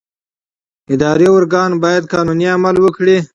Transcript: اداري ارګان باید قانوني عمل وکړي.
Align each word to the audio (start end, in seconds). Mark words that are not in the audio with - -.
اداري 0.93 1.27
ارګان 1.37 1.71
باید 1.83 2.03
قانوني 2.13 2.47
عمل 2.55 2.75
وکړي. 2.81 3.17